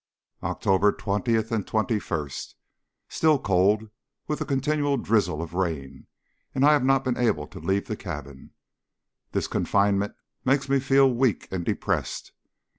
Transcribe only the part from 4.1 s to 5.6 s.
with a continual drizzle of